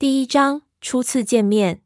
[0.00, 1.82] 第一章初次见面。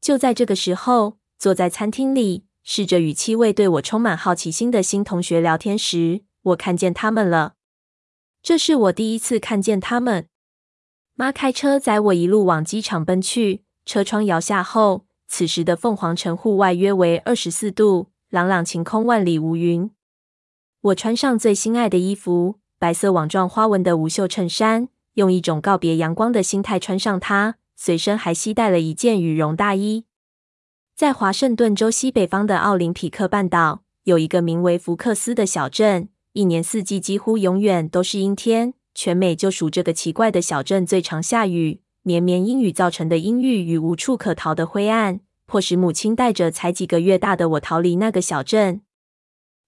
[0.00, 7.54] 就在这个时候，坐在餐厅里，试着与七位对我充满好奇心的新同学聊天时，我看见他们了。
[8.40, 10.28] 这是我第一次看见他们。
[11.14, 19.90] 妈开车载我一路往机场奔去，车窗摇下后，此时的凤凰城户外约为二十四度，朗朗晴空，万里无云。
[20.80, 30.04] 我穿上最心爱的衣服，白色网状花纹的无袖衬衫，用一种告别阳光的心态穿上它，随身还携带了一件羽绒大衣。
[30.94, 36.08] 在华盛顿州西北方的奥林匹克半岛，有一个名为福克斯的小镇。
[36.34, 41.80] 一年四季几乎永远都是阴天，全美就属这个奇怪的小镇最常下雨。
[42.02, 48.82] 绵绵阴雨造成的阴郁与无处可逃的灰暗，迫使母亲带着才几个月大的我逃离那个小镇。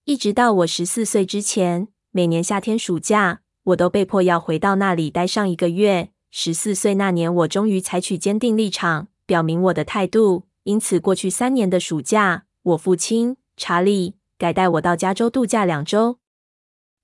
[0.04, 6.10] 一直到我十四岁之前，每年夏天暑假，我都被迫要回到那里待上一个月。
[6.30, 10.44] 十四岁那年，我终于采取坚定立场，表明我的态度。
[10.62, 16.18] 因此，过去三年的暑假，我父亲查理改带我到加州度假两周。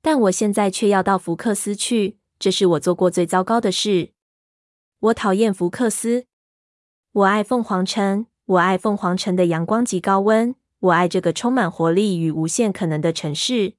[0.01, 4.11] 但我现在却要到福克斯去，这是我做过最糟糕的事。
[5.01, 6.27] 我讨厌福克斯，
[7.13, 13.75] 我爱凤凰城，我爱凤凰城的阳光及高温，我爱这个充满活力与无限可能的城市。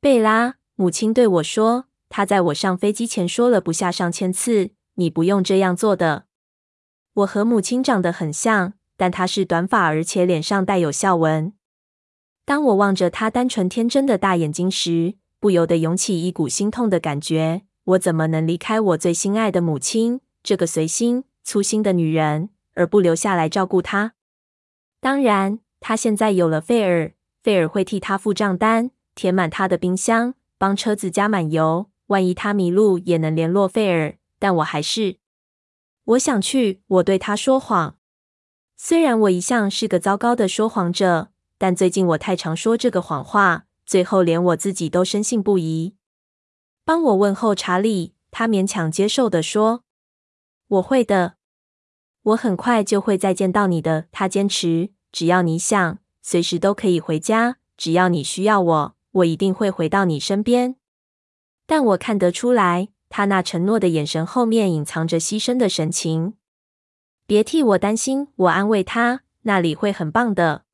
[0.00, 6.24] 贝拉，母亲对我说，他在我上飞机前说了不下上千次：“你不用这样做的。”
[7.14, 11.52] 我和母亲长得很像，但她是短发，而且脸上带有笑纹。
[12.44, 17.62] 当我望着她单纯天真的大眼睛时，不由得涌起一股心痛的感觉。
[17.84, 24.12] 我怎么能离开我最心爱的母亲，这个随心粗心的女人，而不留下来照顾她？
[25.00, 27.12] 当然，她现在有了费尔，
[27.42, 31.90] 费尔会替她付账单，填满她的冰箱，帮车子加满油。
[32.08, 34.18] 万一他迷路，也能联络费尔。
[34.38, 35.16] 但我还是，
[36.04, 36.82] 我想去。
[36.86, 37.96] 我对他说谎，
[38.76, 43.64] 虽然我一向是个糟糕的说谎者，但最近我太常说这个谎话。
[43.84, 45.94] 最后，连我自己都深信不疑。
[46.84, 49.82] 帮我问候查理，他勉强接受地说
[50.68, 51.36] ：“我会的，
[52.22, 57.56] 我很快就会再见到你的。”他坚持：“只要你想，随时都可以回家。
[57.76, 60.76] 只要你需要我，我一定会回到你身边。”
[61.68, 66.32] 但我看得出来，他那承诺的眼神后面隐藏着牺牲的神情。
[67.26, 70.64] 别替我担心，我安慰他：“那里会很棒的。”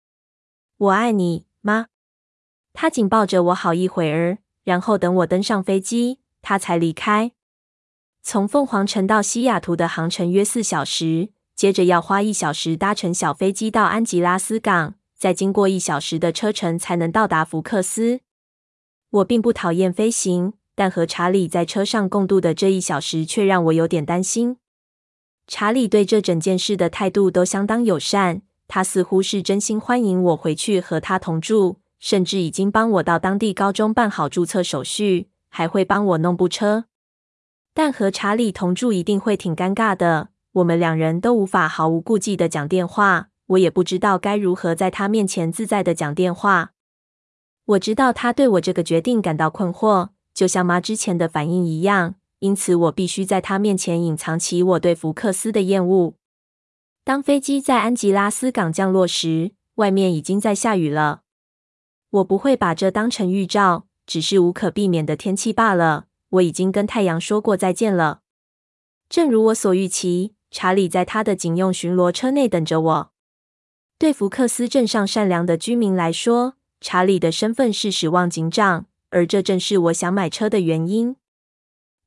[0.79, 1.89] 我爱你，妈。
[2.73, 7.33] 他紧抱着我好一会儿，然后等我登上飞机，他才离开。
[8.23, 18.21] 从凤凰城到西雅图的航程约四小时，接着要花一小时搭乘小飞机到安吉拉斯港，再经过一小时的车程才能到达福克斯。
[19.11, 24.59] 我并不讨厌飞行，但和查理在车上共度的这一小时却让我有点担心。
[25.47, 31.81] 查理对这整件事的态度都相当友善，他似乎是真心欢迎我回去和他同住。
[32.01, 36.85] 甚至已经帮我到当地高中办好注册手续，还会帮我弄部车。
[37.73, 46.73] 但和查理同住一定会挺尴尬的，我们两人都无法毫无顾忌的讲电话，我也不知道该如何在他面前自在的讲电话。
[47.65, 56.15] 我知道他对我这个决定感到困惑，就像妈之前的反应一样，因此我必须在他面前隐藏起我对福克斯的厌恶。
[57.05, 61.23] 当飞机在安吉拉斯港降落时，外面已经在下雨了。
[62.11, 66.07] 我不会把这当成预兆，只是无可避免的天气罢了。
[66.31, 68.23] 我已经跟太阳说过再见了。
[69.09, 73.11] 正如我所预期，查理在他的警用巡逻车内等着我。
[73.99, 81.15] 对福克斯镇上善良的居民来说，查理的身份是史旺警长，而这正是我想买车的原因。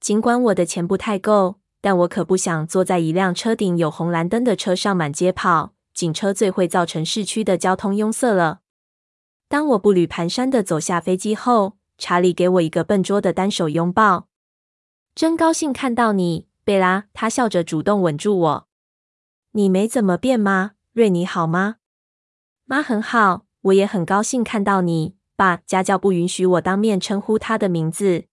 [0.02, 5.74] 尽管我的钱不太够，但我可不想坐在一辆车顶有红蓝灯的车上满街跑。
[5.94, 8.60] 警车最会造成市区的交通拥塞了。
[9.48, 14.28] 当我步履蹒跚地走下飞机后，查理给我一个笨拙的单手拥抱。
[15.16, 17.06] 真高兴看到你，贝拉。
[17.14, 18.68] 他笑着主动吻住我。
[19.54, 20.74] 你没怎么变吗？
[20.94, 21.78] 瑞尼好吗？
[22.66, 25.17] 妈很好，我也很高兴看到你。
[25.38, 28.26] 爸，家教不允许我当面称呼他的名字。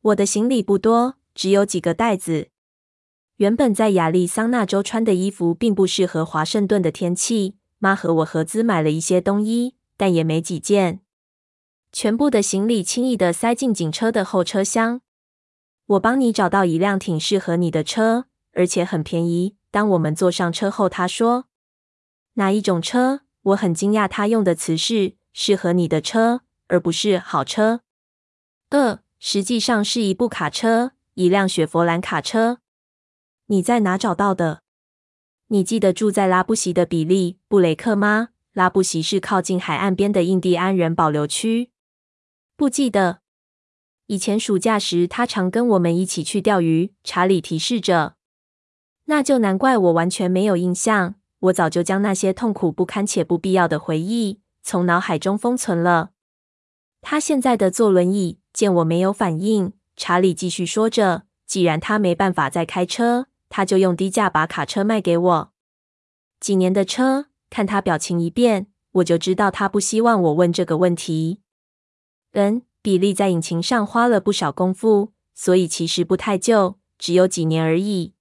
[0.00, 2.48] 我的行李不多，只有几个袋子。
[3.36, 7.54] 原本在亚利桑那州穿的衣服并不适合华盛顿的天气。
[7.78, 9.76] 妈和我合资买了一些冬衣。
[9.96, 11.02] 但也没几件，
[11.92, 15.02] 全部的行李轻易地塞进警车的后车厢。
[15.86, 18.24] 我帮你找到一辆挺适合你的车，
[18.54, 19.54] 而且很便宜。
[19.70, 21.44] 当我们坐上车后，他说
[22.34, 27.82] ：“哪一种车？”我很惊讶，他用的词是“适合你的车”，而不是“好车”。
[28.70, 32.60] 呃，实际上是一部卡车，一辆雪佛兰卡车。
[33.48, 34.62] 你在哪找到的？
[35.48, 38.30] 你记得住在拉布席的比利·布雷克吗？
[38.54, 41.70] 拉布席是靠近海岸边的印第安人保留区。
[42.56, 43.18] 不记得。
[44.06, 46.94] 以前暑假时，他常跟我们一起去钓鱼。
[47.02, 48.14] 查理提示着。
[49.06, 51.16] 那就难怪我完全没有印象。
[51.40, 56.10] 我早就将那些痛苦不堪且不必要的回忆从脑海中封存了。
[57.02, 65.52] 他现在的坐轮椅，见我没有反应，查理继续说着：“既然他没办法再开车，他就用低价把卡车卖给我。
[66.40, 71.40] 几年的车，看他表情一变，我就知道他不希望我问这个问题。
[72.32, 78.14] 嗯，比利在引擎上花了不少功夫，所以其实不太旧，只有几年而已。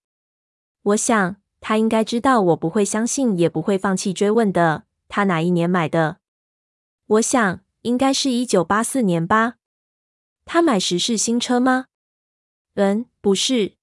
[0.83, 1.35] 我想。”
[1.65, 4.83] 他应该知道我不会相信，也不会放弃追问的。
[5.07, 6.17] 他哪一年买的？
[7.05, 9.55] 我想应该是一九八四年吧。
[10.45, 11.85] 他买时是新车吗？
[12.75, 13.75] 嗯，不是。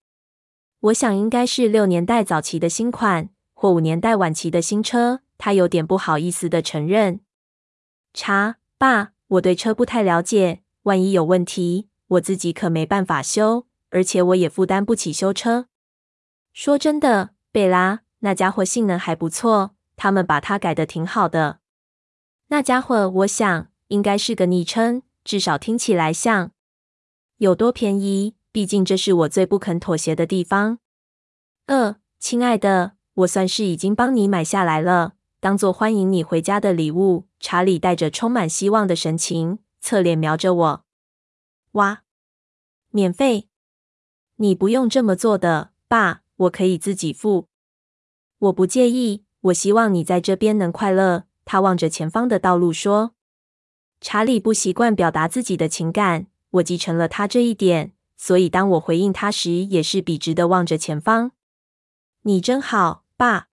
[0.80, 5.20] 我想应该是六年代早期的新款，或五年代晚期的新车。
[5.36, 7.20] 他有点不好意思地承认。
[8.12, 15.68] 查，爸，我对车不太了解，万一有问题，我自己可没办法修，而且我也负担不起修车。
[16.52, 17.30] 说真的。
[17.52, 21.59] 贝拉，那家伙性能还不错，他们把它改的挺好的。
[22.52, 26.50] 那家伙，我想应该是个昵称，至少听起来像。
[27.36, 28.34] 有多便宜？
[28.50, 30.80] 毕竟这是我最不肯妥协的地方。
[31.66, 37.28] 呃，亲爱的，我算是已经帮你买下来了，当做欢迎你回家的礼物。
[37.38, 40.84] 查理带着充满希望的神情，侧脸瞄着我。
[41.72, 42.02] 哇，
[42.90, 43.48] 免费？
[44.36, 46.22] 你不用这么做的，爸。
[46.36, 47.46] 我可以自己付，
[48.38, 49.24] 我不介意。
[49.42, 51.26] 我希望你在这边能快乐。
[51.50, 53.10] 他望着前方的道路说
[54.00, 61.32] ：“查理不习惯表达自己的情感，我继承了他这一点，所以当我回应他时，也是笔直的望着前方。”
[62.22, 63.48] 你真好，爸。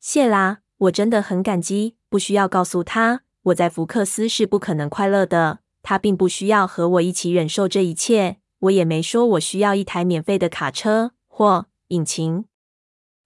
[0.00, 1.96] 谢啦，我真的很感激。
[2.08, 5.58] 不需要告诉他，我在福克斯是不可能快乐的。
[5.82, 8.38] 他并不需要和我一起忍受这一切。
[8.60, 11.66] 我也没说我需要一台免费的卡车或。
[11.88, 12.46] 引擎，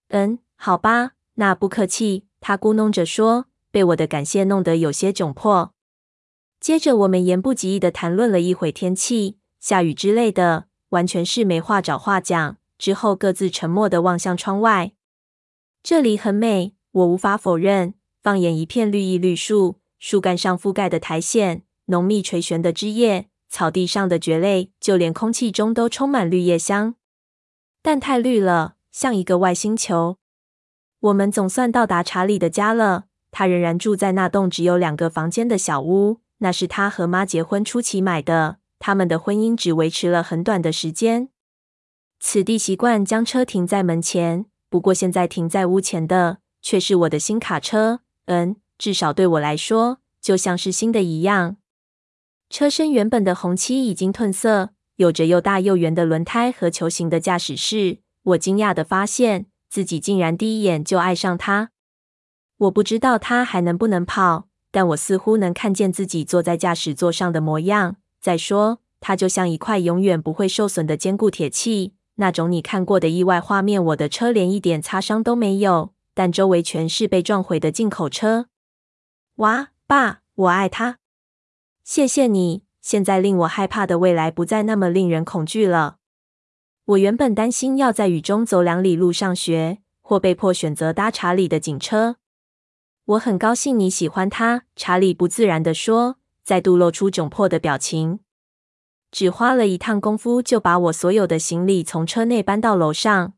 [0.09, 2.25] 嗯，好吧，那不客气。
[2.41, 5.73] 他咕哝着说，被我的感谢弄得有些窘迫。
[6.61, 12.55] 接着，我们言不及义的谈论了一会天气、下雨之类的，完全是没话找话讲。
[12.77, 14.93] 之后，各自沉默的望向窗外。
[15.83, 17.95] 这里很美，我无法否认。
[18.23, 26.95] 放眼一片绿意绿树，树干上覆盖的苔藓，浓密垂悬的枝叶，草地上的蕨类，就连空气中都充满绿叶香。
[27.81, 30.15] 但太绿了，像一个外星球。
[31.01, 33.07] 我们总算到达查理的家了。
[33.37, 38.59] 他仍然住在那栋只有两个房间的小屋，那是他和妈结婚初期买的。
[38.79, 41.27] 他们的婚姻只维持了很短的时间。
[42.17, 47.99] 此地习惯将车停在门前，不过现在停在屋前的却是我的新卡车。
[48.27, 51.57] 嗯，至少对我来说，就像是新的一样。
[52.49, 54.69] 车身原本的红漆已经褪色。
[54.95, 61.71] 有着又大又圆的轮胎和球形的驾驶室，我惊讶地发现自己竟然第一眼就爱上它。
[62.57, 67.97] 我不知道它还能不能跑，但我似乎能看见自己坐在驾驶座上的模样。
[68.21, 73.83] 再说，它就像一块永远不会受损的坚固铁器，那种你看过的意外画面。
[73.83, 78.47] 我的车连一点擦伤都没有，但周围全是被撞毁的进口车。
[79.35, 80.97] 哇，爸，我爱它！
[81.83, 82.63] 谢谢你。
[82.81, 85.97] 现在令我害怕的未来不再那么令人恐惧了。
[86.85, 92.17] 我原本担心要在雨中走两里路上学，或被迫选择搭查理的警车。
[93.05, 98.19] 我很高兴你喜欢它，查理不自然地说，再度露出窘迫的表情。
[99.11, 103.33] 只花了一趟功夫，就把我所有的行李从车内搬到楼上。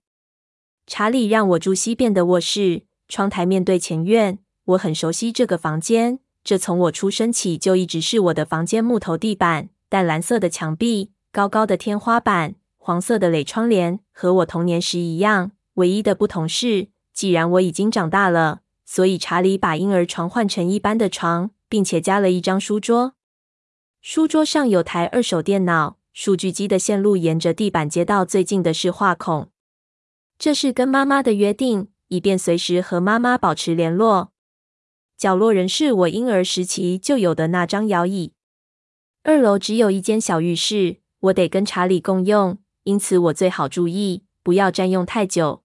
[0.85, 4.39] 查理让我住西边的卧室，窗台面对前院。
[4.67, 6.19] 我很熟悉这个房间。
[6.45, 8.81] 这从我出生起就一直是我的房间。
[8.81, 15.51] 木头地板、淡蓝色的墙壁、高高的天花板、黄色的垒窗帘，和我童年时一样。
[15.73, 23.15] 唯一的不同是，既然我已经长大了，所以查理把婴儿床换成一般的床，并且加了一张书桌。
[24.01, 29.51] 书桌上有台二手电脑，数据机的线路沿着地板接到最近的是话孔。
[30.39, 34.31] 这是跟妈妈的约定，以便随时和妈妈保持联络。
[35.17, 38.31] 角落仍是我婴儿时期就有的那张摇椅。
[39.23, 45.63] 二楼只有一间小浴室，我得跟查理共用，因此我最好注意不要占用太久。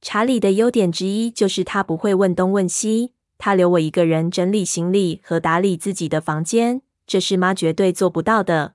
[0.00, 8.74] 查理的优点之一就是他不会问东问西，他留我一个人整理行李和打理自己的房间，这是妈绝对做不到的。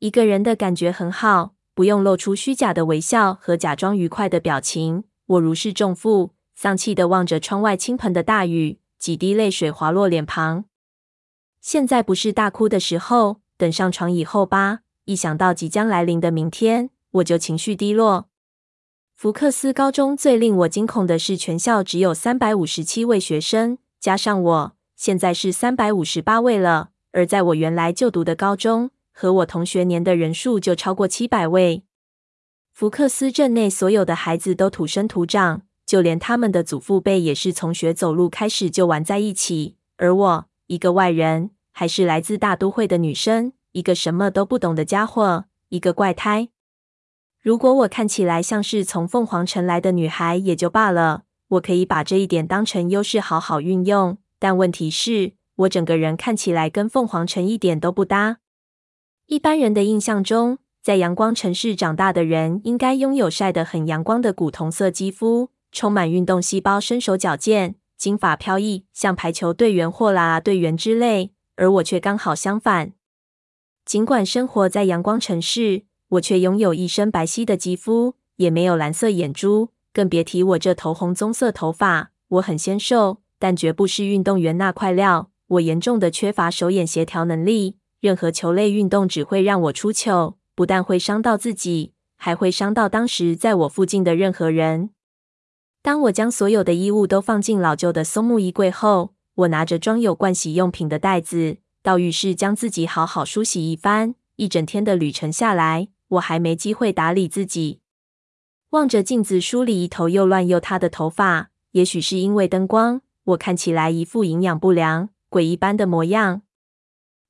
[0.00, 5.04] 一个人的感觉很好，不用露出虚假的微笑和假装愉快的表情。
[5.26, 10.64] 我如释重负，丧气的望着窗外倾盆的大雨，几滴泪水滑落脸庞。
[11.60, 14.80] 现在不是大哭的时候，等上床以后吧。
[15.06, 18.28] 一想到即将来临的明天，我就情绪低落。
[19.14, 26.90] 福克斯高中最令我惊恐的是，全校只有三百五十七位学生，加上我，现在是三百五十八位了。
[27.12, 31.84] 而在我原来就读的高中，和我同学年的人数就超过七百位。
[32.72, 39.76] 福克斯镇内所有的孩子都土生土长，就连他们的祖父辈也是从学走路开始就玩在一起。
[39.96, 46.48] 而我，一个外人，还是来自大都会的女生，一个什么都不懂的家伙，一个怪胎。
[47.44, 54.16] 如果我看起来像是从凤凰城来的女孩，也就罢了，我可以把这一点当成优势好好运用。
[54.38, 58.38] 但问题是，我整个人看起来跟凤凰城一点都不搭。
[59.26, 71.32] 一般人的印象中，在阳光城市长大的人应该拥有晒得很阳光的古铜色肌肤，充满运动细胞，身手矫健，金发飘逸，像排球队员或啦啦队员之类。
[71.56, 72.92] 而我却刚好相反。
[73.84, 75.82] 尽管生活在阳光城市，
[76.14, 82.10] 我却拥有一身白皙的肌肤，也没有蓝色眼珠，更别提我这头红棕色头发。
[82.28, 85.30] 我很纤瘦，但绝不是运动员那块料。
[85.46, 94.90] 我严重的缺乏手眼协调能力，任何球类运动只会让我出糗，不但会伤到自己，还会伤到当时在我附近的任何人。
[95.82, 104.14] 当我将所有的衣物都放进老旧的松木衣柜后，我拿着装有盥洗用品的袋子到浴室，将自己好好梳洗一番。
[104.36, 107.80] 一整天的旅程下来，我还没机会打理自己。
[108.70, 115.10] 望着镜子，梳理一头又乱又塌的头发，也许是因为灯光，我看起来一副营养不良。
[115.28, 116.42] 鬼一般的模样，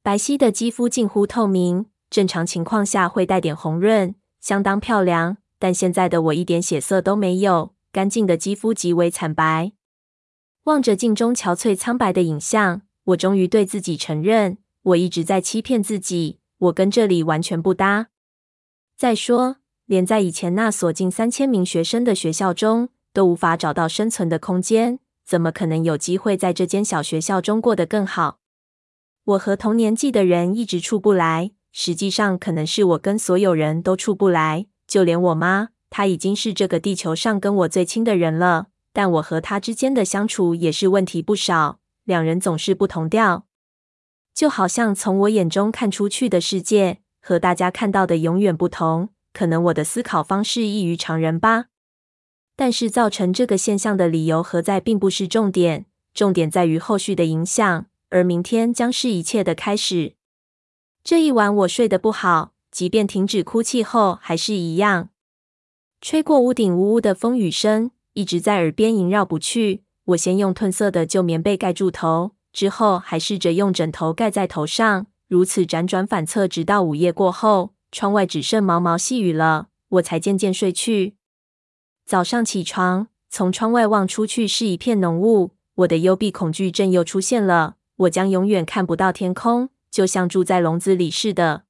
[0.02, 5.38] 白皙的肌肤近乎透明，正常情况下会带点红润，相当漂亮。
[5.58, 9.72] 但现在的我一点血色都没有，干净的肌肤极为惨白。
[10.64, 18.08] 望着镜中憔悴苍白的影像，我终于对自己承认，我一直在欺骗自己，我跟这里完全不搭。
[18.96, 25.00] 再说，连在以前那所近三千名学生的学校中，都无法找到生存的空间。
[25.24, 28.38] 怎么可能有机会在这间小学校中过得更好？
[29.24, 41.80] 我和同年纪的人一直处不来，实际上可能是我跟所有人都处不来，就连我妈，她已经是这个地球上跟我最亲的人了，但我和她之间的相处也是问题不少。
[42.04, 43.46] 两人总是不同调，
[44.34, 49.08] 就好像从我眼中看出去的世界和大家看到的永远不同。
[49.32, 51.68] 可能我的思考方式异于常人吧。
[52.54, 60.14] 但是造成这个现象的理由何在，并不是重点，重点在于后续的影响，而明天将是一切的开始。
[61.02, 65.08] 这一晚我睡得不好，即便停止哭泣后还是一样。
[66.00, 69.82] 吹过屋顶呜呜的风雨声一直在耳边萦绕不去。
[70.08, 81.16] 我先用褪色的旧棉被盖住头，之后还试着用枕头盖在头上，如此辗转反侧，直到午夜过后，窗外只剩毛毛细雨了，我才渐渐睡去。
[82.04, 85.52] 早上起床，从窗外望出去是一片浓雾。
[85.76, 87.76] 我的幽闭恐惧症又出现了。
[87.96, 91.64] 我将永远看不到天空，就像住在笼子里似的。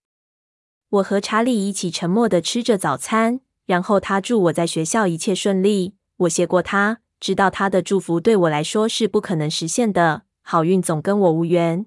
[0.90, 5.94] 我和查理一起沉默地吃着早餐，然后他祝我在学校一切顺利。
[6.18, 10.22] 我谢过他，知道他的祝福对我来说是不可能实现的。
[10.42, 11.86] 好运总跟我无缘。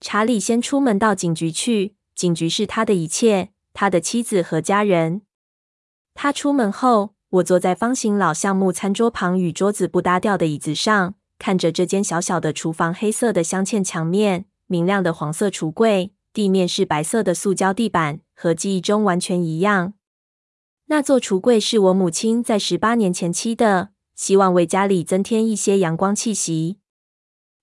[0.00, 5.22] 查理先出门到警局去，警局是他的一切，他的妻子和家人。
[6.14, 7.14] 他出门后。
[7.34, 12.92] 我坐在方形老橡木餐桌旁，与桌子不搭调的椅子上，看着这间小小的厨房。
[12.92, 19.94] 黑色的镶嵌墙面，明亮的黄色橱柜，地面是白色的塑胶地板，和记忆中完全一样。
[20.86, 26.78] 那座橱柜是我母亲在十八年前漆的，希望为家里增添一些阳光气息。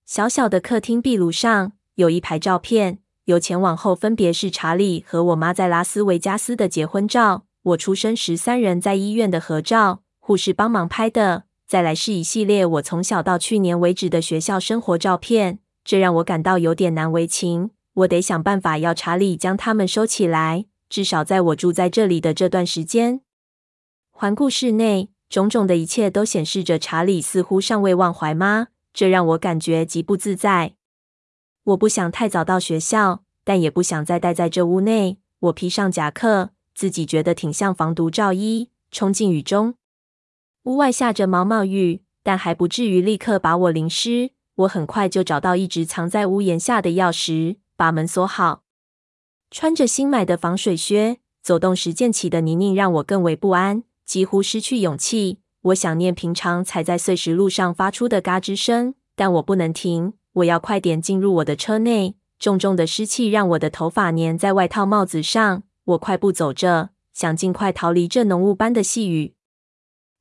[0.06, 7.46] 小小的客厅壁炉上有一排照片，由前往后分别是查理和我妈在拉斯维加斯的结婚照。
[7.64, 11.46] 我出生时三人在医院的合照，护士帮忙拍的。
[11.66, 17.72] 再来是一系列我从小到去年为止的学校生活照片，这让我感到有点难为情。
[17.96, 23.22] 我得想办法要查理将它们收起来，至少在我住在这里的这段时间。
[24.12, 28.68] 环顾室内，种种的一切都显示着查理似乎尚未忘怀吗？
[28.94, 30.76] 这让我感觉极不自在。
[31.68, 35.18] 我不想太早到学校，但也不想再待在这屋内。
[35.40, 36.52] 我披上夹克。
[36.74, 39.74] 自己觉得挺像防毒罩衣，冲进雨中。
[40.66, 44.30] 屋外下着毛毛雨，但还不至于立刻把我淋湿。
[44.58, 48.62] 我很快就找到一直藏在屋檐下的钥匙，把门锁好。
[49.50, 55.40] 穿着新买的防水靴，走动时溅起的泥泞让我更为不安，几乎失去勇气。
[55.64, 60.14] 我想念平常踩在碎石路上发出的嘎吱声，但我不能停。
[60.38, 62.16] 我要快点进入我的车内。
[62.40, 65.64] 重重的湿气让我的头发粘在外套帽子上。
[65.86, 69.34] 我快步走着，想尽快逃离这浓雾般的细雨。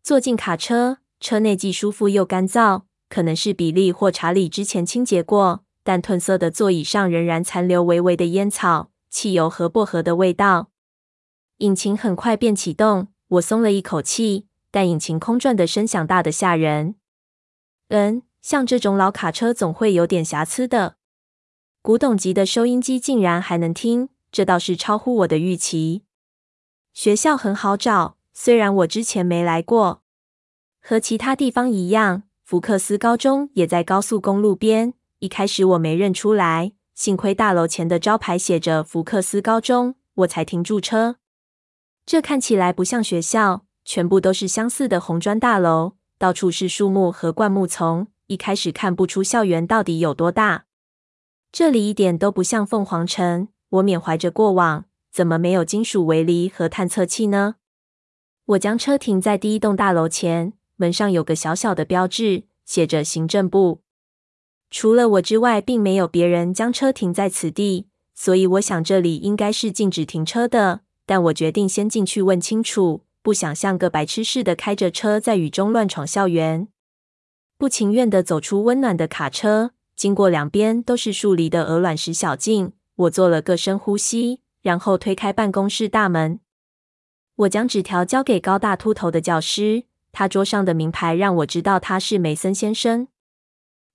[0.03, 10.71] 坐进卡车，车内既舒服又干燥，可能是比利或查理之前清洁过，但褪色的座椅上仍然残留微微的烟草、汽油和薄荷的味道。
[11.59, 16.95] 引擎很快便启动，我松了一口气，但引擎空转的声响大得吓人。
[17.89, 20.99] 嗯，像这种老卡车总会有点瑕疵的。
[21.83, 26.05] 古董级的收音机竟然还能听，这倒是超乎我的预期。
[26.93, 30.05] 学校很好找，虽然我之前没来过。
[30.81, 34.95] 和其他地方一样，福克斯高中也在高速公路边。
[35.19, 41.17] 一开始我没认出来，幸亏大楼前的招牌写着福克斯高中，我才停住车。
[42.05, 50.65] 这看起来不像学校，全部都是相似的红砖大楼，到处是树木和灌木丛，一开始看不出校园到底有多大。
[51.53, 53.49] 这里一点都不像凤凰城。
[53.71, 57.57] 我缅怀着过往，怎么没有金属围篱和探测器呢？
[58.47, 63.81] 我将车停在第一栋大楼前，门上有个小小的标志，写着“行政部”。
[64.71, 70.83] 除了我之外，并没有别人将车停在此地，所以我想这里应该是禁止停车的。
[71.05, 76.69] 但我决定先进去问清楚，不想像个白痴似的开着车在雨中乱闯校园。
[77.59, 79.73] 不情愿地走出温暖的卡车。
[79.95, 86.41] 经过两边都是树篱的鹅卵石小径，我做了个深呼吸，然后推开办公室大门。
[87.37, 93.09] 我将纸条交给高大秃头的教师，他桌上的名牌让我知道他是梅森先生。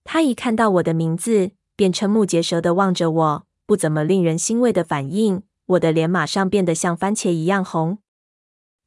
[0.03, 5.43] 他一看到我的名字，便瞠目结舌地望着我，不怎么令人欣慰的反应。
[5.67, 7.99] 我的脸马上变得像番茄一样红。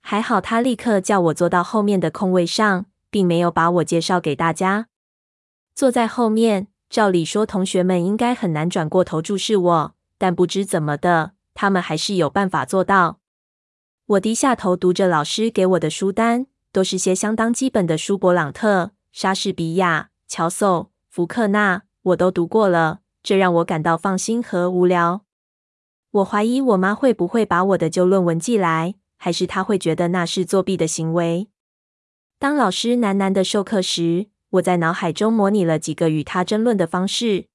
[0.03, 4.89] 还好他立刻叫我坐到后面的空位上，并没有把我介绍给大家。
[5.73, 6.67] 坐在后面。
[6.91, 13.19] 照理说，同学们应该很难转过头注视我，但不知怎么的，他们还是有办法做到。
[14.07, 25.23] 我低下头读着老师给我的书单，都是些相当基本的书，勃朗特、莎士比亚、乔叟、福克纳，我都读过了，这让我感到放心和无聊。
[26.11, 31.49] 我怀疑我妈会不会把我的旧论文寄来，还是她会觉得那是作弊的行为。
[32.45, 37.47] 当老师喃喃的授课时，我在脑海中模拟了几个与他争论的方式。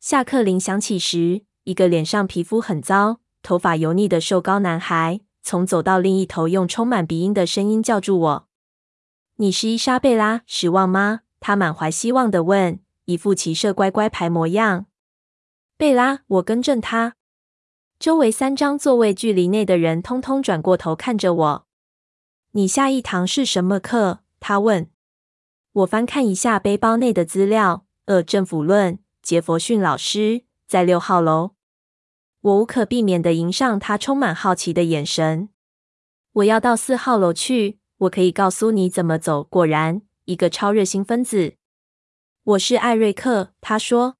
[0.00, 8.48] 下课铃响起时，一个脸上皮肤很糟、头发油腻的瘦高男孩从走道另一头，用充满鼻音的声音叫住我
[9.36, 14.86] ：“你是伊莎贝拉，失望吗？”他满怀希望的问，一副骑射乖乖牌模样。
[15.76, 17.16] 贝拉，我更正他。
[17.98, 21.67] 周围三张座位距离内的人通通转过头看着我。
[22.52, 24.20] 你下一堂是什么课？
[24.40, 24.90] 他问。
[25.72, 27.84] 我翻看一下背包内的资料。
[28.06, 31.50] 呃，政府论，杰佛逊老师在六号楼。
[32.40, 35.50] 我无可避免地迎上他充满好奇的眼神。
[36.32, 39.44] 我要到四号楼去，我可以告诉你怎么走。
[39.44, 41.56] 果然，一个超热心分子。
[42.44, 44.16] 我是艾瑞克，他说。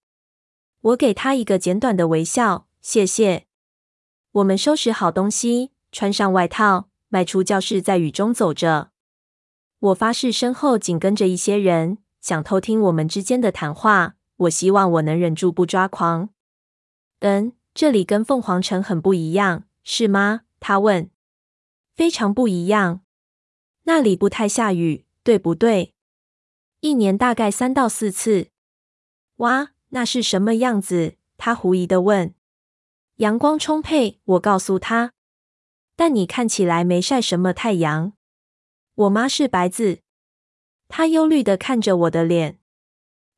[0.83, 3.47] 我给他一个简短的微笑，谢谢。
[4.33, 8.91] 我们收拾好东西，穿上外套，迈出教室，在雨中走着。
[9.79, 14.17] 我发誓，身后紧跟着一些人，想偷听我们之间的谈话。
[14.37, 16.29] 我希望我能忍住不抓狂。
[17.21, 20.43] 嗯，这里跟凤凰城很不一样，是吗？
[20.61, 21.11] 他问。
[21.97, 23.01] 非常不一样。
[23.85, 25.95] 那里不太下雨，对不对？
[26.81, 28.51] 一年大概三到四次。
[29.37, 31.17] 哇，那是什么样子？
[31.37, 32.35] 他狐疑的问。
[33.17, 35.15] 阳光充沛，我告诉他。
[35.99, 38.13] 但你看起来没晒什么太阳。
[38.95, 39.99] 我妈是白字，
[40.87, 42.61] 她忧虑地看着我的脸。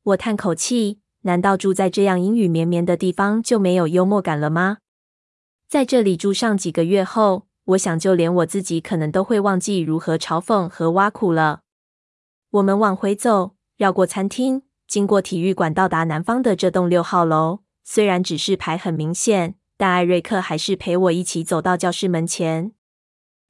[0.03, 4.77] 我叹口气，难道住在这样阴雨绵绵的地方就没有幽默感了吗？
[5.67, 11.61] 在这里住上几个月后，我想就连我自己可能都会忘记如何嘲讽和挖苦了。
[12.51, 17.61] 我们往回走，绕过餐厅，经过体育馆，到达南方的这栋六号楼。
[17.83, 22.73] 虽然指示牌很明显，但艾瑞克还是陪我一起走到教室门前。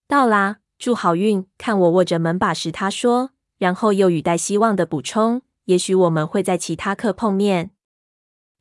[0.08, 0.60] 到啦。
[0.80, 1.46] 祝好运！
[1.58, 7.72] 看我握着门把时，他说，然后又语带希望的补充：“也许我们会在其他课碰面。”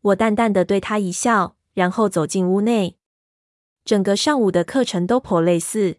[0.02, 2.96] 我淡淡的对他一笑，然后走进屋内。
[3.84, 5.98] 整个上午的课程都颇类似。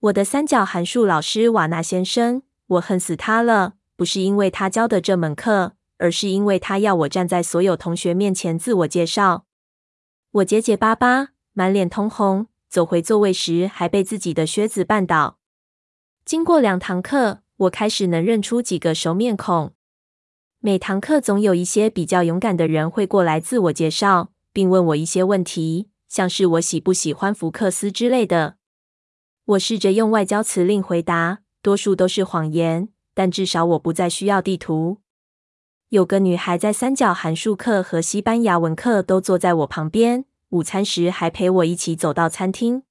[0.00, 3.72] 我的三角函数老师瓦纳先生，我恨死他了。
[3.96, 9.46] 不是因为他教的这门课，而是因为他要我站在所有同学面前自我介绍。
[10.34, 12.48] 我结结巴巴，满脸通红。
[12.68, 15.38] 走回座位时还被自己的靴子绊倒。
[16.24, 19.74] 经过两堂课，我开始能认出几个熟面孔。
[20.58, 28.56] 每堂课总有一些比较勇敢的人会过来自我介绍，并问我一些问题，像是我喜不喜欢福克斯之类的。
[29.44, 34.98] 我试着用外交辞令回答，多数都是谎言，但至少我不再需要地图。
[35.94, 42.82] 有个女孩在三角函数课和西班牙文课都坐在我旁边，午餐时还陪我一起走到餐厅。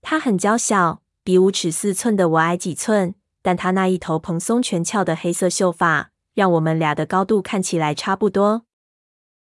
[0.00, 8.66] 她很娇小，比五尺四寸的我矮几寸，但她那一头蓬松全翘的黑色秀发，让我们俩的高度看起来差不多。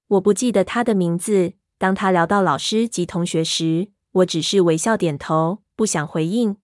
[0.07, 1.55] 我不记得她的名字。
[1.79, 6.59] 当她聊到老师及同学时，我只是微笑点头，不想回应。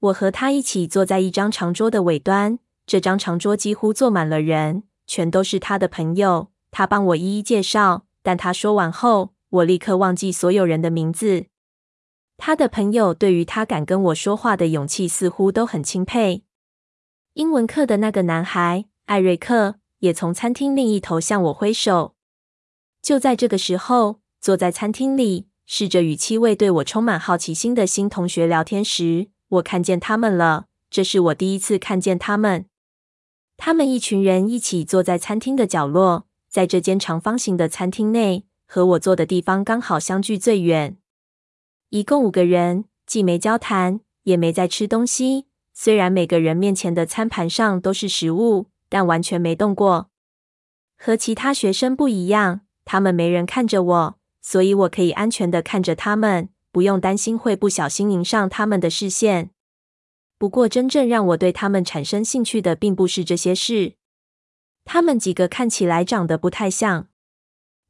[0.00, 4.82] 我和她一起坐在一张长桌的尾端，这张长桌几乎坐满了人。
[5.10, 8.06] 全都是他的朋友，他帮我一一介绍。
[8.22, 11.46] 但他说完后，我立刻忘记所有人的名字。
[12.36, 16.44] 他的朋友对于他敢跟我说话的勇气，似乎都很钦佩。
[17.32, 22.14] 英文课的那个男孩艾瑞克也从餐厅另一头向我挥手。
[23.02, 30.66] 就在这个时候，坐在餐厅里，试着与七位对我充满好奇心的新同学聊天时，我看见他们了。
[30.88, 32.66] 这是我第一次看见他们。
[33.62, 40.96] 他们一群人一起坐在餐厅的角落，在这间长方形的餐厅内，和我坐的地方刚好相距最远。
[41.90, 45.44] 一共五个人，既没交谈，也没在吃东西。
[45.74, 50.08] 虽然每个人面前的餐盘上都是食物，但完全没动过。
[50.96, 59.50] 和其他学生不一样，他们没人看着我，所以我可以安全地看着他们，不用担心会不小心迎上他们的视线。
[60.40, 63.92] 不过，真正让我对他们产生兴趣的，并不是这些事。
[64.86, 67.08] 他们几个看起来长得不太像，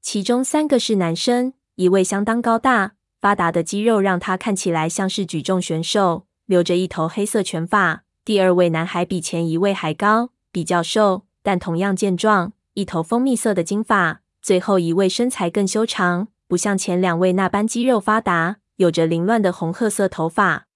[0.03, 8.03] 其中三个是男生，一位相当高大，发达的肌肉让他看起来像是举重选手，留着一头黑色卷发。
[8.25, 14.23] 第二位男孩比前一位还高，比较瘦，但同样健壮，一头蜂蜜色的金发。
[14.43, 20.67] 最后一位身材更修长，不像前两位那般肌肉发达，有着凌乱的红褐色头发。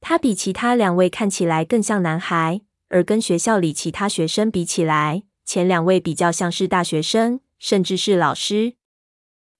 [0.00, 8.74] 他比其他两位看起来更像男孩，而跟学校里其他学生比起来，前两位比较像是大学生，甚至是老师。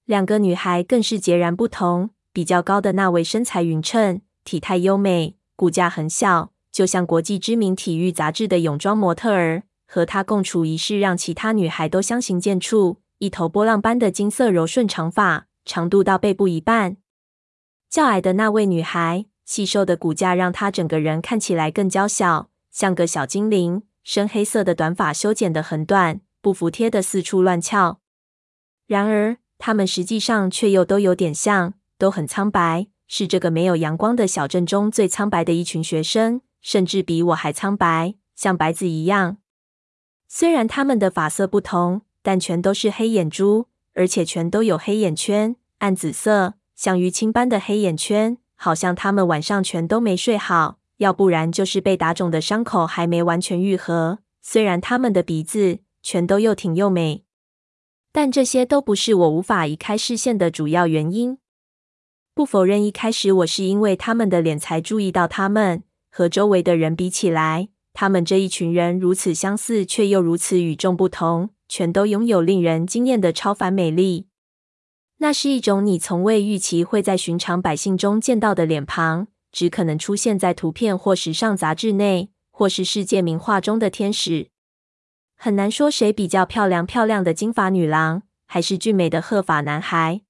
[0.05, 2.11] 两个女孩更是截然不同。
[2.33, 9.62] 比较高的那位身材匀称，体态优美，骨架很小，就像国际知名体育杂志的泳装模特儿。
[9.88, 12.99] 和她共处一室，让其他女孩都相形见绌。
[13.18, 16.99] 一头波浪般的金色柔顺长发，长度到背部一半。
[17.88, 19.25] 较矮的那位女孩。
[19.46, 23.85] 细瘦的骨架让她整个人看起来更娇小，像个小精灵。
[24.04, 27.98] 深黑色的短发修剪得很短，不服帖的四处乱翘。
[28.87, 39.38] 然而，他们实际上却又都有点像，都很苍白，是这个没有阳光的小镇中最苍白的一群学生，甚至比我还苍白，像白子一样。
[40.28, 48.38] 虽然他们的发色不同，但全都是黑眼珠，而且全都有黑眼圈，暗紫色，像淤青般的黑眼圈。
[48.57, 54.19] 好像他们晚上全都没睡好，要不然就是被打肿的伤口还没完全愈合。
[54.42, 57.25] 虽然他们的鼻子全都又挺又美，
[58.12, 61.38] 但这些都不是我无法移开视线的主要原因。
[62.35, 65.83] 不否认，一开始我是因为他们的脸才注意到他们。
[66.11, 74.29] 和周围的人比起来，他们这一群人如此相似，却又如此与众不同，全都拥有令人惊艳的超凡美丽。
[75.18, 84.50] 那是一种你从未预期会在寻常百姓中见到的脸庞，只可能出现在图片或时尚杂志内，或是世界名画中的天使。
[85.35, 90.20] 很难说谁比较漂亮，漂亮的金发女郎，还是俊美的褐发男孩。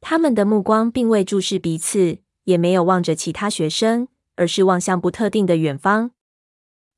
[0.00, 6.10] 他们的目光并未注视彼此，也没有望着其他学生，而是望向不特定的远方。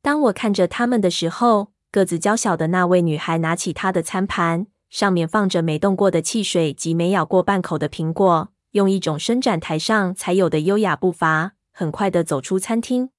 [0.02, 4.66] 当我看着他们的时候，个子娇小的那位女孩拿起她的餐盘。
[4.96, 13.10] 上面放着没动过的汽水及没咬过半口的苹果，用一种伸展台上才有的优雅步伐，很快地走出餐厅。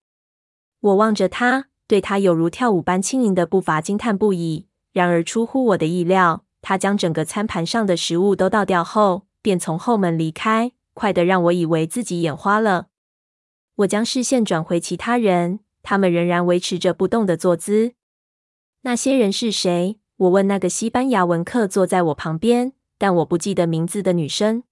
[0.79, 4.65] 我望着他，对他有如跳舞般轻盈的步伐惊叹不已。
[4.91, 12.87] 然而出乎我的意料，他将整个餐盘上的食物都倒掉后，便从后门离开，快得让我以为自己眼花了。
[13.75, 17.93] 我将视线转回其他人，他们仍然维持着不动的坐姿。
[18.81, 19.99] 那些人是谁？
[20.17, 24.63] 我问那个西班牙文课坐在我旁边，但我不记得名字的女生。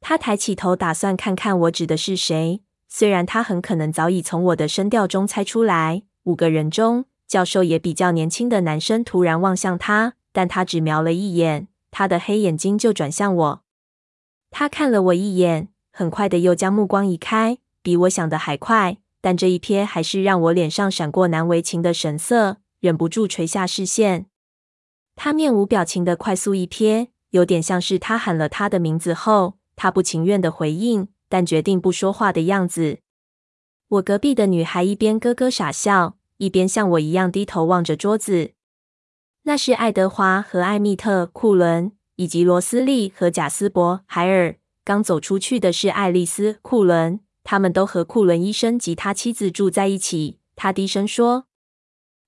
[0.00, 2.62] 她抬起头，打算看看我指的是谁。
[2.88, 6.04] 虽然她很可能早已从我的声调中猜出来。
[6.22, 13.62] 五个人中，教授也比较年轻的男生突然望向她，但他只瞄了一眼，他的黑眼睛就转向我。
[14.50, 18.96] 他看了我一眼，很快的又将目光移开，比我想的还快。
[19.20, 24.26] 但这一瞥还是让我脸上闪过难为情的神色，忍不住垂下视线。
[25.16, 32.98] 他面无表情的快速一瞥，有点像是他喊了他的名字后，他不情愿的回应，但决定不说话的样子。
[33.88, 38.52] 我隔壁的女孩一边咯咯傻笑，一边像我一样低头望着桌子。
[39.44, 44.56] 那是爱德华和艾蜜特·库伦，以及罗斯利和贾斯伯·海尔。
[44.84, 47.20] 刚走出去的是爱丽丝·库伦。
[47.46, 50.38] 他们都和库伦医生及他妻子住在一起。
[50.56, 51.44] 他低声说：“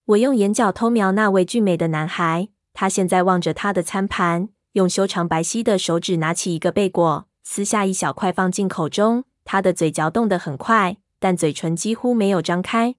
[0.05, 9.25] 我用眼角偷瞄那位俊美的男孩，他现在望着他的餐盘，用修长白皙的手指拿起一个贝果，撕下一小块放进口中。
[9.47, 12.97] 他的嘴嚼动得很快，但嘴唇几乎没有张开。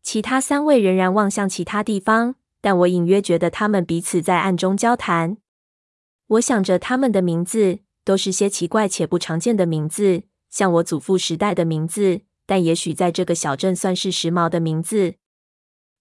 [0.00, 5.38] 其他三位仍然望向其他地方，但我隐约觉得他们彼此在暗中交谈。
[6.28, 15.14] 我想着他们的名字，都是些奇怪且不常见的名字。”像我祖父时代的名字，但也许在这个小镇算是时髦的名字。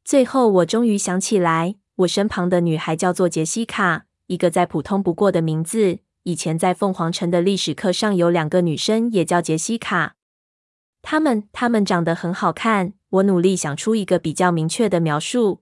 [0.06, 6.00] 最后，我终于想起来，我身旁的女孩叫做杰西卡，一个再普通不过的名字。
[6.24, 10.16] 以前在凤凰城的历史课上，有两个女生也叫杰西卡。
[11.02, 12.94] 她们，她们长得很好看。
[13.10, 15.62] 我努力想出一个比较明确的描述。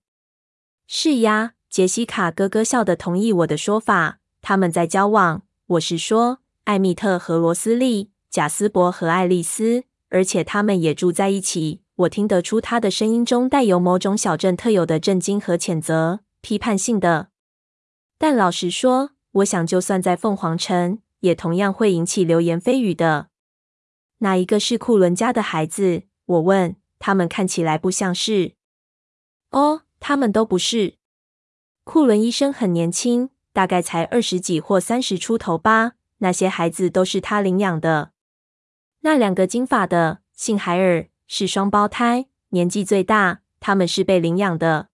[0.88, 4.20] 是呀，杰西卡咯咯笑的同意我的说法。
[4.41, 8.12] 他们在交往，我是说，艾蜜特和罗斯利。
[8.30, 11.81] 贾斯伯和爱丽丝，而且他们也住在一起。
[12.02, 17.30] 我听得出他的声音中带有某种小镇特有的震惊和谴责，批判性的。
[18.18, 23.28] 但老实说，我想就算在凤凰城，也同样会引起流言蜚语的。
[24.20, 26.04] 哪一个是库伦家的孩子？
[26.26, 26.76] 我问。
[27.04, 28.54] 他们看起来不像是。
[29.50, 30.98] 哦，他们都不是。
[31.84, 35.94] 库伦医生很年轻，大概才二十几或三十出头吧。
[36.20, 38.12] 那些孩子都是他领养的。
[39.00, 43.39] 那两个金发的，姓海尔，是双胞胎，年纪最大。
[43.62, 44.89] 他们是被领养的。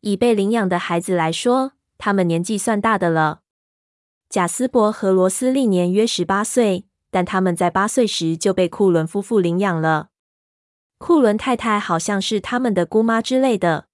[0.00, 3.42] 以被领养的孩子来说，他们年纪算大的了。
[4.28, 10.08] 贾斯伯和罗斯历年约十八岁，但他们在八岁时就被库伦夫妇领养了。
[10.98, 13.86] 库伦太太好像是他们的姑妈之类的。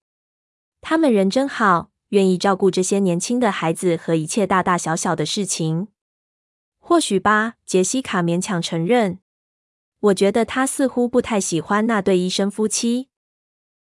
[0.81, 5.89] 他们人真好，愿意照顾这些年轻的孩子和一切大大小小的事情。
[6.79, 9.19] 或许吧，杰西卡勉强承认。
[10.01, 13.09] 我觉得他似乎不太喜欢那对医生夫妻。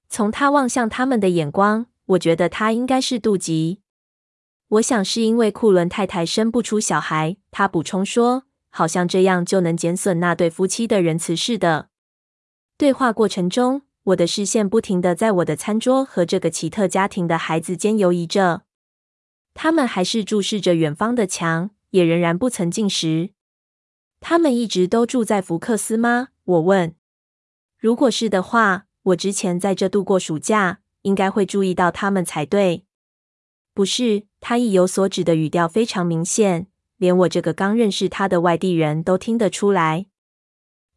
[0.09, 3.81] 从他望向他们的眼光，我觉得他应该是妒忌。
[4.67, 7.37] 我想是因为库伦太太生不出小孩。
[7.51, 11.89] 他补充说，好像这样就能减损那对夫妻的仁慈似的。
[12.77, 18.63] 对话过程中，我的视线不停地在我的餐桌和这个奇特家庭的孩子间游移着。
[19.53, 21.71] 他们还是注视着远方的墙。
[21.93, 23.29] 也仍然不曾进食。
[24.25, 26.29] 他们一直都住在福克斯吗？
[26.45, 26.95] 我问。
[27.77, 32.85] 如果是的话，我之前在这度过暑假，应该会注意到他们才对。
[33.73, 40.05] 不是，他意有所指的语调非常明显，连我这个刚认识他的外地人都听得出来。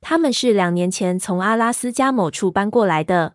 [0.00, 3.34] 他们是两年前从阿拉斯加某处搬过来的。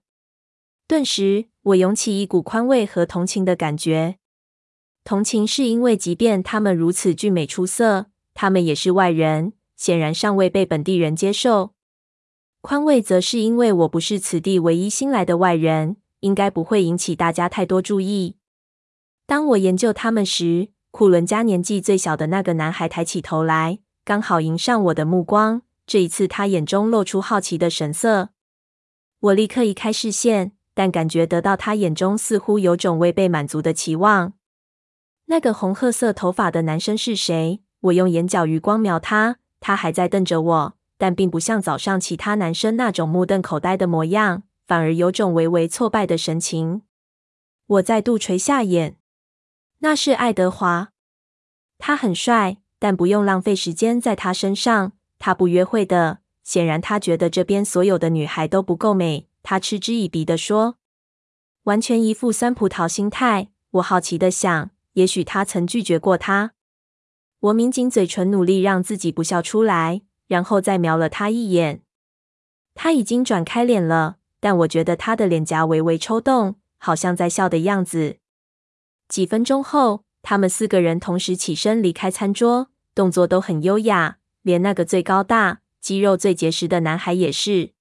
[0.88, 4.20] 顿时，我涌起一股宽慰和同情的感觉。
[5.04, 9.52] 同情是因为，即便他们如此俊美出色，他们也是外人，
[9.82, 11.74] 显然尚未被本地人接受。
[12.62, 18.36] 宽慰则是因为我不是此地唯一新来的外人，应该不会引起大家太多注意。
[19.26, 25.64] 当我研究他们时，库伦家年纪最小的那个男孩抬起头来，刚好迎上我的目光。
[25.88, 28.30] 这一次，他眼中露出好奇的神色。
[29.20, 34.34] 我立刻移开视线，但感觉得到他眼中似乎有种未被满足的期望。
[35.26, 37.64] 那个红褐色头发的男生是谁？
[37.80, 46.82] 我用眼角余光瞄他，他还在瞪着我，但并不像早上其他男生那种目瞪口呆的模样，反而有种微微挫败的神情。
[47.68, 48.98] 我再度垂下眼，
[49.80, 50.90] 那是爱德华。
[51.78, 54.92] 他很帅，但不用浪费时间在他身上。
[55.18, 59.28] 他不约会的，显然他觉得这边所有的女孩都不够美。
[59.44, 60.76] 他嗤之以鼻地说，
[61.64, 63.50] 完全一副酸葡萄心态。
[63.72, 64.72] 我好奇地想。
[64.94, 66.52] 也许他曾拒绝过他。
[67.42, 71.82] 我抿紧嘴唇，努力让自己不笑出来，然后再瞄了他一眼。
[72.76, 78.18] 他已经转开脸了，但我觉得他的脸颊微微抽动，好像在笑的样子。
[79.08, 87.72] 几分钟后，他们四个人同时起身离开餐桌，动作都很优雅，连那个最高大、肌肉最结实的男孩也是。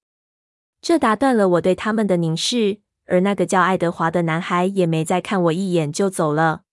[0.81, 6.63] 这打断了我对他们的凝视，而那个叫爱德华的男孩也没再看我一眼就走了。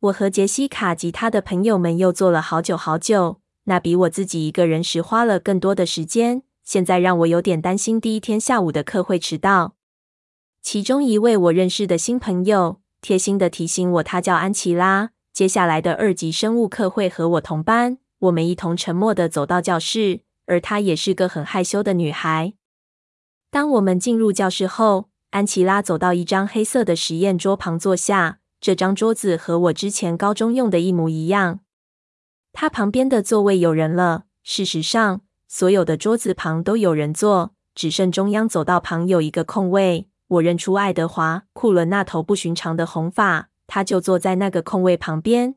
[0.00, 3.40] 我和杰西卡及他的朋友们又坐了好久好久。
[3.64, 6.42] 那比我自己一个人时花了更多的时间。
[6.64, 9.74] 现在让我有点担心第一天下午的课会迟到。
[10.62, 15.10] 其中一位我认识的新朋友贴心的提醒我，他叫安琪拉。
[15.32, 17.98] 接下来的二级生物课会和我同班。
[18.20, 22.54] 我们一同沉默的走到教室，而她也是个很害羞的女孩。
[23.50, 28.39] 当我们进入教室后，安琪拉走到一张黑色的实验桌旁坐下。
[28.60, 31.60] 这张桌子和我之前高中用的一模一样。
[32.52, 34.24] 他旁边的座位有人了。
[34.42, 40.08] 事实上，所有的桌子旁都有人坐，只剩中央走道旁有一个空位。
[40.28, 45.56] 我认出爱德华·库伦那头不寻常的红发，他就坐在那个空位旁边。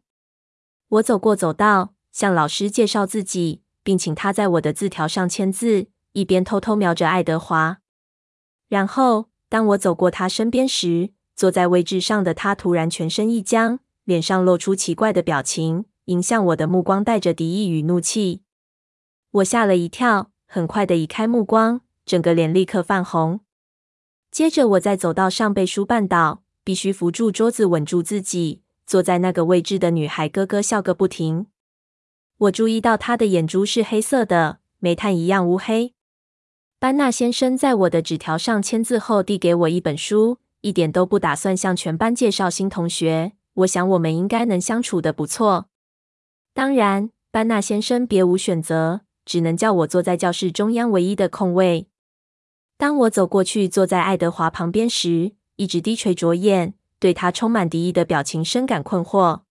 [0.89, 7.79] 我走过走道，向老师介绍自己，并请他在我的字条上签字，一边偷偷瞄着爱德华。
[8.67, 18.41] 然后，当我走过他身边时，坐在位置上的他突然全身一僵，脸上露出奇怪的表情，迎向我的目光带着敌意与怒气。
[19.31, 23.39] 我吓了一跳，很快的移开目光，整个脸立刻泛红。
[24.29, 28.61] 接着，我在走道上被书绊倒，必须扶住桌子稳住自己。
[28.85, 31.47] 坐在那个位置的女孩咯咯笑个不停。
[32.37, 35.93] 我注意到她的眼珠是黑色的，煤炭一样乌黑。
[36.79, 43.33] 班纳先生在我的纸条上签字后，递给我一本书，一点都不打算向全班介绍新同学。
[43.55, 45.67] 我想我们应该能相处得不错。
[46.53, 51.89] 当然，班纳先生别无选择，只能叫我坐在教室中央唯一的空位。
[52.77, 59.41] 当我走过去坐在爱德华旁边时，一直低垂着眼，对他充满敌意的表情深感困惑。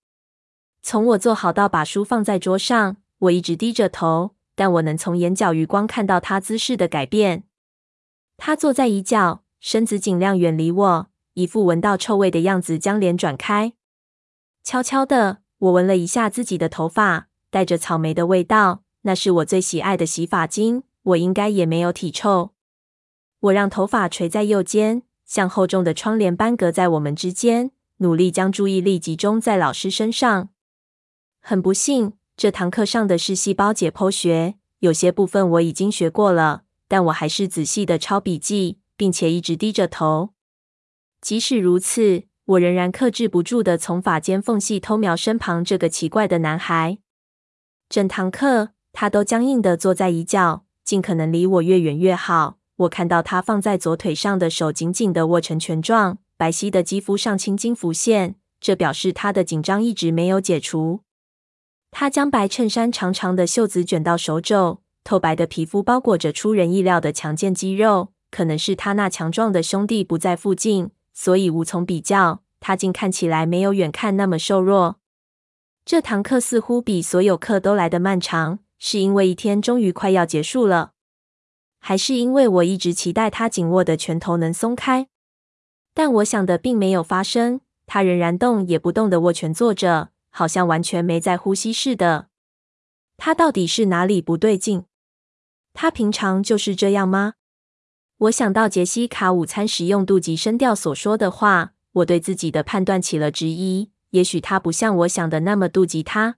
[0.83, 7.44] 从我坐好到把书放在桌上，我一直低着头，但我能从眼角余光看到他姿势的改变。
[8.38, 13.75] 他坐在一角，身子尽量远离我，一副闻到臭味的样子，将脸转开。
[14.64, 20.83] 悄悄的，我闻了一下自己的头发，带着草莓的味道，那是我最喜爱的洗发精。
[21.05, 22.51] 我应该也没有体臭。
[23.38, 30.48] 我让头发垂在右肩，像厚重的窗帘般隔在我们之间，努力将注意力集中在老师身上。
[31.40, 40.29] 很不幸，这堂课上的是细胞解剖学，有些部分我已经学过了，但我还是仔细的抄笔记，并且一直低着头。
[41.21, 46.99] 即使如此，我仍然克制不住的从发间缝隙偷瞄身旁这个奇怪的男孩。
[47.88, 52.59] 整堂课，他都僵硬的坐在一角，尽可能离我越远越好。
[52.77, 61.01] 我看到他放在左腿上的手紧紧的握成拳状，白皙的肌肤上青筋浮现，这表示他的紧张一直没有解除。
[61.91, 68.12] 他将白衬衫长长的袖子卷到手肘，透白的皮肤包裹着出人意料的强健肌肉。
[68.33, 72.42] 可能是他那强壮的兄弟不在附近，所以无从比较。
[72.59, 74.99] 他竟看起来没有远看那么瘦弱。
[75.85, 80.92] 这堂课似乎比所有课都来得漫长，是因为一天终于快要结束了。
[81.79, 85.09] 还是因为我一直期待他紧握的拳头能松开，
[85.92, 87.61] 但我想的并没有发生。
[87.85, 92.29] 他仍然动也不动的握拳坐着，好像完全没在呼吸似的。
[93.18, 94.85] 他到底是哪里不对劲？
[95.75, 97.35] 他平常就是这样吗？
[98.23, 103.91] 我想到杰西卡午餐时用妒忌声调所说的话，我对自己的判断起了质疑。
[104.11, 106.37] 也许他不像我想的那么妒忌他，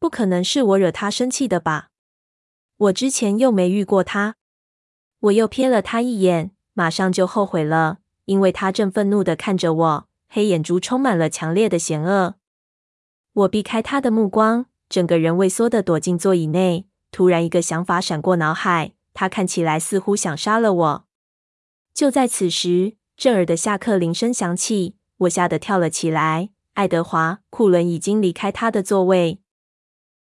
[0.00, 1.90] 不可能是我惹他生气的吧？
[2.78, 4.34] 我之前又没遇过他。
[5.20, 12.34] 我又瞥了他一眼，马上就后悔了，因为他正愤怒地看着我，黑眼珠充满了强烈的险恶。
[13.34, 16.86] 我避开他的目光，整个人畏缩地躲进座椅内。
[17.12, 21.04] 突然，一个想法闪过脑海，他看起来似乎想杀了我。
[21.92, 26.50] 就在此时，震耳的下课铃声响起，我吓得跳了起来。
[26.74, 29.40] 爱德华·库伦已经离开他的座位，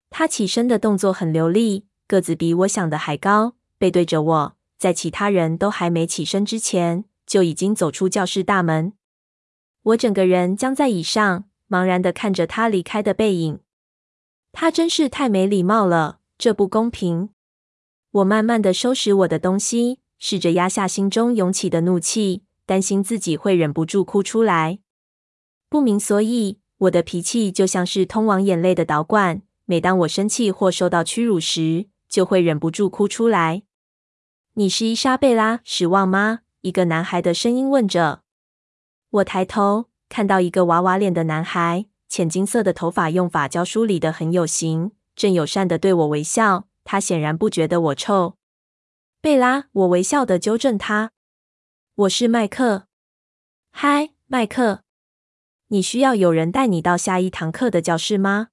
[0.10, 4.58] 他起身的动作很流利，个子比我想的还高，背对着我。
[4.80, 8.94] 在其他人都还没起身之前，就已经走出教室大门。
[9.84, 13.60] 我整个人僵在椅上，茫然的看着他离开的背影。
[14.52, 17.30] 他真是太没礼貌了，这不公平。
[18.18, 24.80] 我慢慢地收拾我的东西，试着压下心中涌起的怒气，担心自己会忍不住哭出来。
[25.70, 33.62] 不明所以，我的脾气就像是通往眼泪的导管，每当我生气或受到屈辱时，就会忍不住哭出来。
[34.56, 36.40] 你是伊莎贝拉·史旺吗？
[36.62, 38.22] 一个男孩的声音问着。
[39.12, 46.66] 我抬头看到一个娃娃脸的男孩，浅金色的头发用发胶梳理得很有型，正友善地对我微笑。
[46.90, 48.38] 他显然不觉得我臭。
[49.20, 51.12] 贝拉，我微笑的纠正他。
[51.96, 52.88] 我是麦克。
[53.72, 54.84] 嗨，麦克。
[55.68, 58.48] 你需要有人带你到下一堂课的教室吗？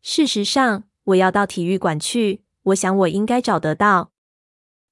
[0.00, 2.42] 事实上，我要到体育馆去。
[2.62, 4.12] 我想我应该找得到。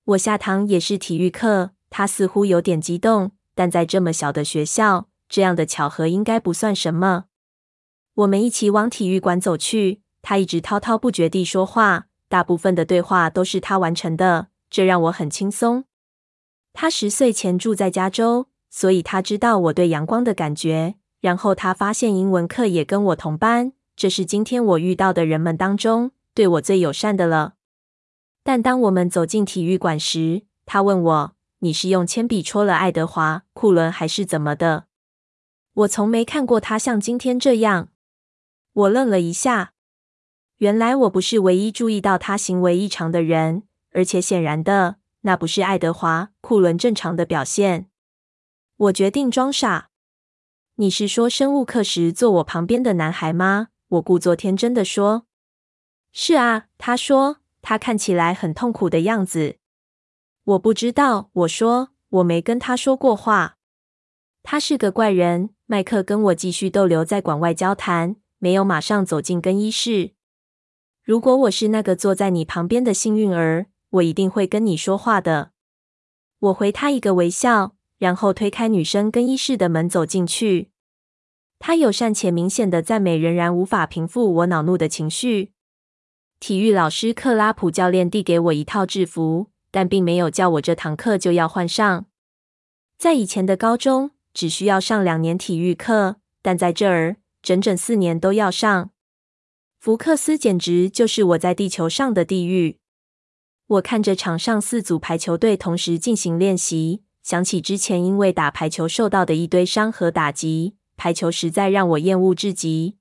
[0.05, 1.71] 我下堂也是体育课。
[1.89, 7.25] 他似乎有点激动，但在这么小的学校，这样的巧合应该不算什么。
[8.13, 10.03] 我们一起往体育馆走去。
[10.21, 15.85] 他一直滔滔不绝地说话，大部分的对话都是他完成的，这让我很轻松。
[16.73, 20.95] 他十岁前住在加州，所以他知道我对阳光的感觉。
[21.21, 27.55] 然后他发现英文课也跟我同班，这是今天我遇到的人们当中对我最友善的了。
[28.45, 34.85] 但当我们走进体育馆时，他问我：“你是用铅笔戳了爱德华·库伦，还是怎么的？”
[35.75, 37.89] 我从没看过他像今天这样。
[38.73, 39.73] 我愣了一下，
[40.61, 47.89] 原来我不是唯一注意到他行为异常的人，而且显然的，那不是爱德华·库伦正常的表现。
[48.77, 49.89] 我决定装傻。
[50.75, 53.69] 你是说生物课时坐我旁边的男孩吗？
[53.89, 55.25] 我故作天真的说
[56.13, 59.57] ：“是啊。”他说：“他看起来很痛苦的样子。”
[60.45, 61.31] 我不知道。
[61.33, 61.89] 我说
[62.21, 63.57] ：“我没跟他说过话。”
[64.45, 65.55] 他是个怪人。
[65.65, 70.13] 麦克跟我继续逗留在馆外交谈，没有马上走进更衣室。
[71.03, 75.51] 如果我是那个坐在你旁边的幸运儿，我一定会跟你说话的。
[76.39, 77.77] 我回他一个微笑。
[78.01, 80.71] 然后推开女生更衣室的门走进去。
[81.59, 85.53] 他友善且明显的赞美仍然无法平复我恼怒的情绪。
[86.39, 92.07] 体育老师克拉普教练递给我一套制服，但并没有叫我这堂课就要换上。
[92.97, 98.93] 在以前的高中，只需要上两年体育课，但在这儿，整整四年都要上。
[99.81, 102.77] 福克斯简直就是我在地球上的地狱。
[103.67, 107.03] 我看着场上四组排球队同时进行练习。
[107.23, 112.99] 想起之前因为打排球受到的一堆伤和打击，排球实在让我厌恶至极。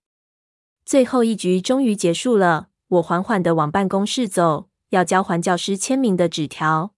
[0.86, 6.93] 最后一局终于结束了，我缓缓地往办公室走，要交还教师签名的纸条。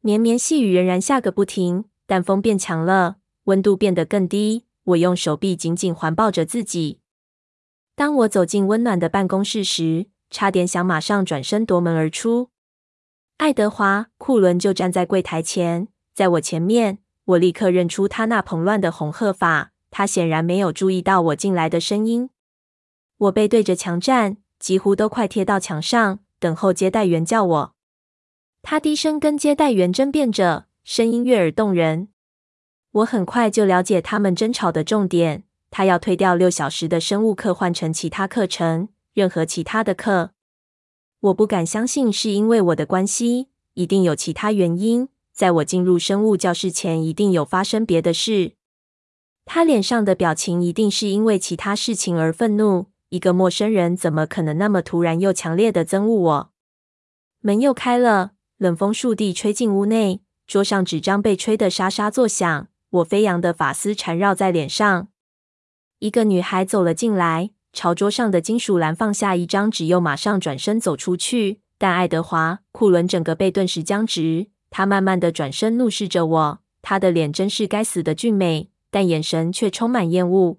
[0.00, 4.64] 绵绵细雨仍然下个不停，但风变强了，温度变得更低。
[4.82, 6.98] 我用手臂紧紧环抱着自己。
[7.98, 12.50] 当我走进温暖的办公室时，差点想马上转身夺门而出。
[13.38, 15.88] 爱德华·库伦就站在柜台前。
[16.14, 19.72] 在我前面，我立刻认出他那蓬乱的红褐发。
[19.90, 22.30] 他显然没有注意到我进来的声音。
[23.16, 27.74] 我背对着墙站，几乎都快贴到墙上，等候接待员叫我。
[28.62, 32.10] 他低声跟接待员争辩着，声音悦耳动人。
[32.92, 35.42] 我很快就了解他们争吵的重点。
[35.70, 40.30] 他要退掉六小时的生物课，换成其他课程，任何其他的课。
[41.20, 45.08] 我不敢相信是因为我的关系，一定有其他原因。
[45.32, 48.52] 在我进入生物教室前，一定有发生别的事。
[49.44, 52.86] 他脸上的表情一定是因为其他事情而愤怒。
[53.10, 56.50] 一个陌生人怎么可能那么突然又强烈的憎恶我？
[57.40, 62.68] 门又开了，冷风倏地吹进屋内，桌上纸张被吹得沙沙作响。
[62.90, 65.08] 我飞扬的发丝缠绕在脸上。
[66.00, 71.60] 一个女孩走了进来，朝桌上的金属栏放下一张纸，又马上转身走出去。
[71.76, 74.48] 但爱德华·库伦整个背顿时僵直。
[74.70, 76.60] 他慢慢的转身，怒视着我。
[76.82, 80.58] 他的脸真是该死的俊美，但眼神却充满厌恶。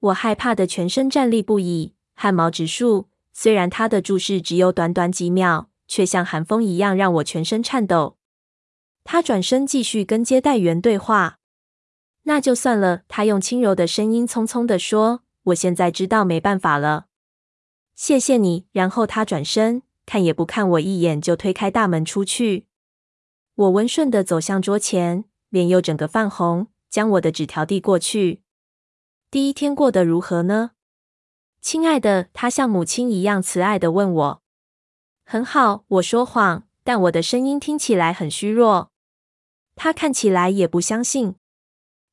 [0.00, 3.08] 我害怕的全身战栗不已，汗毛直竖。
[3.32, 8.16] 虽然他的注视只有短短几秒，却像寒风一样让我全身颤抖。
[9.04, 11.39] 他转身继续跟接待员对话。
[12.24, 17.06] 那就算了，他用轻柔的声音匆匆地说：“我现在知道没办法了。
[17.94, 22.66] 谢谢你。”然后他转身，看也不看我一眼，就推开大门出去。
[23.54, 28.42] 我温顺地走向桌前，脸又整个泛红，将我的纸条递过去。
[29.30, 30.72] 第一天过得如何呢？
[31.60, 34.42] 亲爱的，他像母亲一样慈爱地问我。
[35.24, 38.90] 很好，我说谎，但我的声音听起来很虚弱。
[39.74, 41.36] 他看起来也不相信。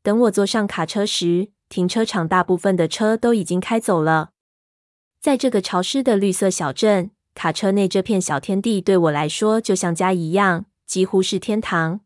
[0.08, 4.30] 等我坐上卡车时，停车场大部分的车都已经开走了。
[5.20, 10.68] 在这个潮湿的绿色小镇，卡车内这片小天地对我来说就像家一样。
[10.86, 12.00] 几乎是天堂。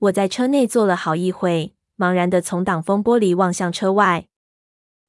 [0.00, 4.26] 我在车内坐了好一会，茫然地从挡风玻璃望向车外。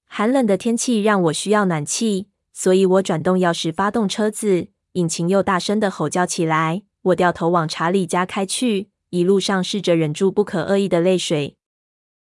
[0.05, 6.83] 寒冷的天气让我需要暖气，所以我转动钥匙发动车子，引擎又大声地吼叫起来。
[7.01, 11.57] 我掉头往查理家开去，一路上试着忍住不可恶意的泪水。